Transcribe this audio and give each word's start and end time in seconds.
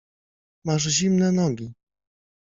Masz 0.65 0.85
zimne 0.99 1.29
nogi. 1.35 1.67